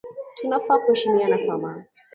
Tunafaa 0.37 0.79
kuheshimiana 0.79 1.37
sana 1.47 1.85